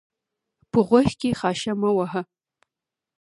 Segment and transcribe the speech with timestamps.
[0.71, 2.21] په غوږ کښي خاشه مه وهه!